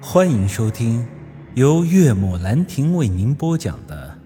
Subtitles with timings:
[0.00, 1.06] 欢迎收听
[1.54, 4.16] 由岳母兰亭为您播讲的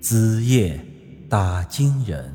[0.02, 0.84] 《子夜
[1.30, 2.28] 打金人》。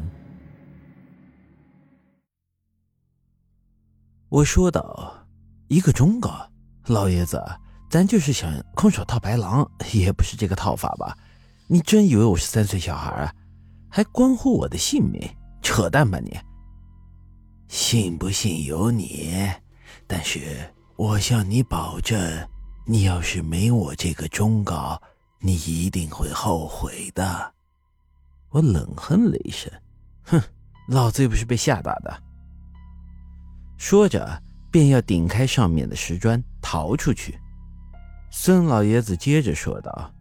[4.29, 5.13] 我说道
[5.67, 6.49] ：“一个忠告，
[6.87, 7.43] 老爷子，
[7.89, 11.17] 咱就是想空手套白狼，也不是这个套法吧？
[11.67, 13.35] 你真以为我是三岁小孩啊？
[13.89, 15.21] 还关乎我的性命？
[15.61, 16.39] 扯淡吧你！
[17.67, 19.51] 信不信由你，
[20.07, 22.17] 但是我向你保证。”
[22.85, 25.01] 你要是没我这个忠告，
[25.39, 27.53] 你一定会后悔的。
[28.49, 29.71] 我冷哼了一声，
[30.23, 30.41] 哼，
[30.89, 32.23] 老子又不是被吓大的。
[33.77, 37.39] 说着，便要顶开上面的石砖逃出去。
[38.29, 40.13] 孙老爷子接着说道：“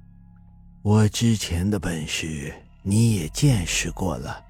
[0.82, 4.44] 我之前的本事你也见识过了，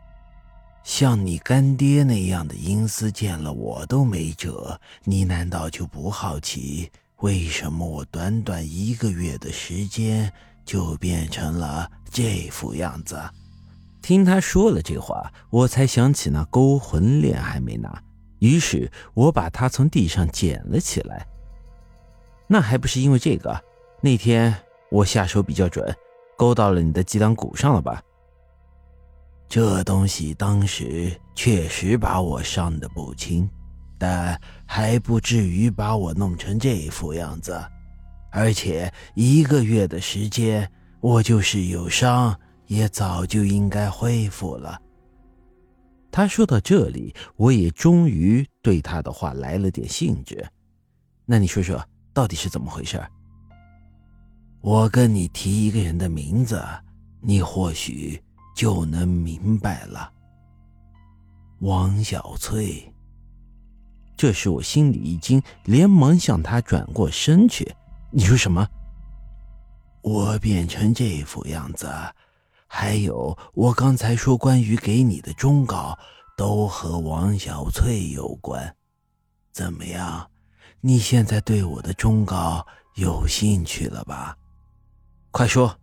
[0.85, 6.91] 像你干爹那样的阴司，见了我都没辙，你难道就不好奇？”
[7.23, 10.33] 为什么我短短一个月的时间
[10.65, 13.17] 就变成了这副样子？
[14.03, 18.03] 听他说了这话，我才想起那勾魂链还没拿，
[18.41, 21.25] 于是我把它从地上捡了起来。
[22.49, 23.63] 那还不是因为这个？
[24.01, 24.53] 那天
[24.91, 25.97] 我下手比较准，
[26.37, 28.03] 勾到了你的脊梁骨上了吧？
[29.49, 33.49] 这东西当时确实把我伤得不轻。
[34.03, 34.37] 但
[34.67, 37.57] 还不至于把我弄成这副样子，
[38.33, 40.69] 而且一个月的时间，
[41.01, 42.37] 我就是有伤，
[42.67, 44.77] 也早就应该恢复了。
[46.11, 50.45] 他说到这里，我也终于对他的话来了点兴致。
[51.25, 51.81] 那你说说，
[52.13, 53.01] 到底是怎么回事？
[54.63, 56.61] 我跟你提一个人的名字，
[57.21, 58.21] 你或许
[58.57, 60.13] 就能明白了。
[61.61, 62.92] 王小翠。
[64.23, 67.75] 这时我心里一惊，连忙向他转过身去。
[68.13, 68.65] 你说什么？
[70.01, 71.91] 我变成这副样子，
[72.69, 75.99] 还有我刚才说关于给你的忠告，
[76.37, 78.73] 都和王小翠有关。
[79.51, 80.31] 怎么样？
[80.81, 82.65] 你现在对我的忠告
[82.95, 84.37] 有兴趣了吧？
[85.33, 85.77] 快说！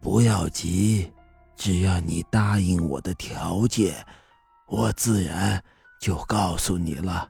[0.00, 1.12] 不要急，
[1.54, 4.04] 只要你答应我的条件，
[4.66, 5.62] 我自然。
[6.00, 7.28] 就告诉你了。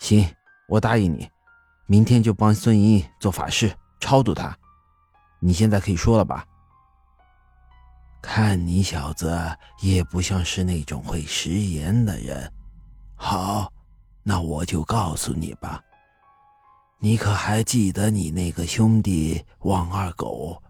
[0.00, 0.26] 行，
[0.68, 1.30] 我答应你，
[1.86, 4.56] 明天就帮孙莹莹做法事超度她。
[5.40, 6.44] 你现在可以说了吧？
[8.20, 9.36] 看你小子
[9.80, 12.52] 也不像是那种会食言的人。
[13.16, 13.72] 好，
[14.22, 15.82] 那我就告诉你吧。
[17.00, 20.62] 你可还记得你那个兄弟王二狗？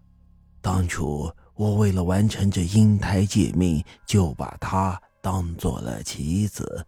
[0.63, 4.99] 当初我为了完成这阴胎借命，就把他。
[5.23, 6.85] 当做了棋子，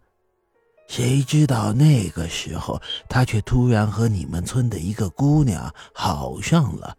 [0.87, 2.79] 谁知道那个时候
[3.09, 6.95] 他却突然和你们村的一个姑娘好上了。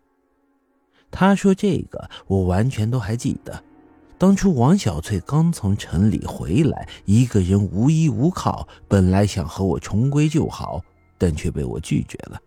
[1.11, 3.63] 他说这个我完全都还记得。
[4.19, 10.83] 当初王小翠刚从城里回来，一个人无依无靠，本来想和我重归旧好，
[11.19, 12.41] 但却被我拒绝了。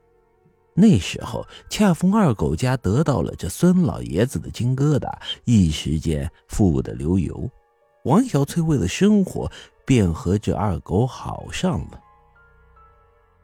[0.74, 5.12] 那时候恰逢二狗家得到了这孙老爷子的金疙瘩，
[5.46, 7.48] 一时间富得流油。
[8.10, 9.52] 王小翠为了生活，
[9.86, 12.02] 便和这二狗好上了。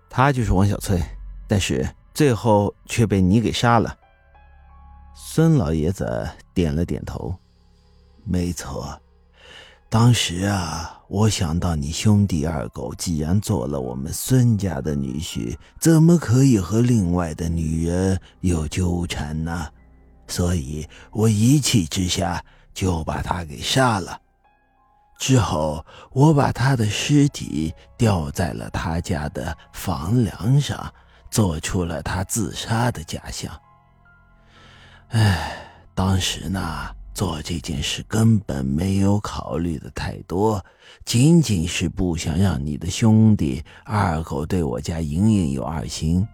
[0.10, 1.00] 他就是王小翠，
[1.48, 3.96] 但是最后却被你给杀了。
[5.14, 7.36] 孙老爷子点了点头，
[8.24, 9.00] 没错。
[9.88, 19.68] 当时啊，我想到你兄弟二狗既然做了我们孙家的女婿，怎么可以和另外的女人有纠缠呢？
[20.28, 22.44] 所以我一气之下
[22.74, 24.22] 就把他给杀了。
[25.18, 30.94] 之后，我把他的尸体吊在了他家的房梁上，
[31.32, 33.52] 做出了他自杀的假象。
[35.10, 35.58] 唉，
[35.94, 36.62] 当时呢，
[37.14, 40.64] 做这件事根本没有考虑的太多，
[41.06, 46.28] 仅仅是不想让你的兄弟二狗对我家莹莹有二心。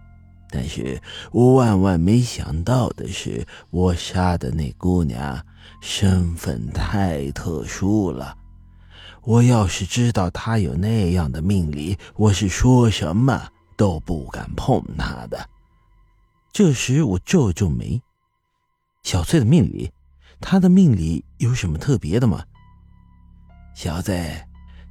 [0.50, 5.40] 但是我万万没想到的是，我杀的那姑娘
[5.80, 8.36] 身份太特殊了。
[9.24, 15.48] 我要是知道他有那样的命理，我是说什么都不敢碰他的。
[16.52, 18.02] 这时我皱皱眉
[19.04, 19.90] ：“小翠的命理，
[20.40, 22.44] 她的命理有什么特别的吗？”
[23.74, 24.12] 小子，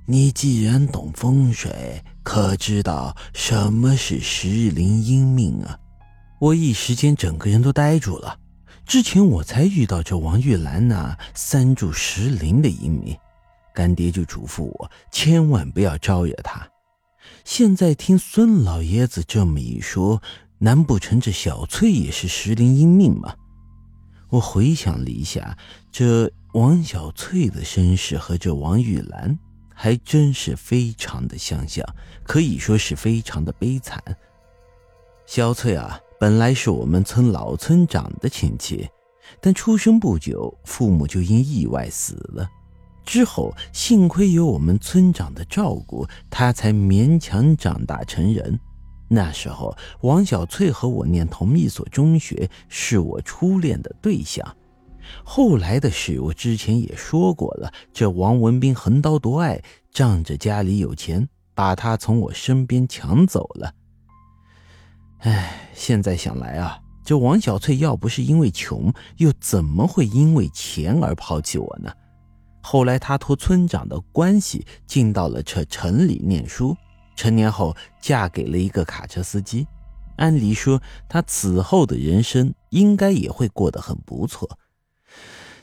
[0.06, 5.78] 你既然懂风水，可知道什么是时灵阴命啊？
[6.40, 8.40] 我一时间整个人都呆住了。
[8.86, 13.16] 之前我才遇到这王玉兰那三柱石林的阴命。
[13.74, 16.68] 干爹就嘱咐我千万不要招惹他。
[17.44, 20.22] 现在听孙老爷子这么一说，
[20.60, 23.34] 难不成这小翠也是时灵英命吗？
[24.30, 25.58] 我回想了一下，
[25.92, 29.38] 这王小翠的身世和这王玉兰
[29.74, 31.86] 还真是非常的相像，
[32.24, 34.02] 可以说是非常的悲惨。
[35.26, 38.88] 小翠啊，本来是我们村老村长的亲戚，
[39.40, 42.48] 但出生不久，父母就因意外死了。
[43.06, 48.60] 之后幸亏有我们村长的照顾，他才勉强长大成人。
[49.08, 54.56] 那时候，王小翠和我念同一所中学，是我初恋的对象。
[55.24, 57.74] 后来的事，我之前也说过了。
[57.92, 59.62] 这王文斌横刀夺爱，
[59.92, 63.74] 仗着家里有钱，把她从我身边抢走了。
[65.20, 71.92] 唉，现在想来啊，这王小翠要不是因为穷，又怎么会因为钱而抛弃我呢？
[72.62, 76.78] 后来，她托村长的关系，进到了这城里念书。
[77.14, 79.68] 成年后嫁给了一个卡车司机，
[80.16, 84.58] 按理说她此后的人生应该也会过得很不错，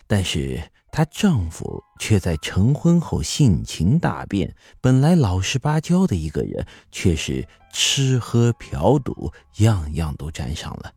[0.06, 10.93] 但是她丈夫却在成婚后性情大变，本来老实巴交的一个人，却是吃喝嫖赌样样都沾上了，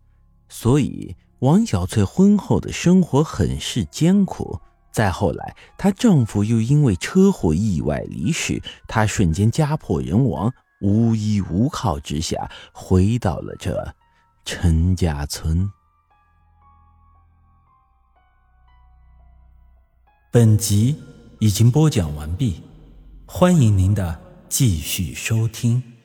[0.48, 4.60] 所以王小翠婚后的生活很是艰苦。
[4.92, 13.96] 再后来，她丈夫又因为车祸意外离世，她瞬间家破人亡，无依无靠之下，回到了这
[14.44, 15.72] 陈家村。
[20.30, 21.02] 本集
[21.40, 22.64] 已经播讲完毕，
[23.26, 26.01] 欢迎您的继续收听。